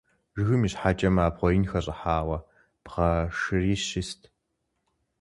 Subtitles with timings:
[0.35, 2.37] Жыгым и щхьэкӏэм абгъуэ ин хэщӏыхьауэ
[2.83, 3.09] бгъэ
[3.39, 4.21] шырищ ист.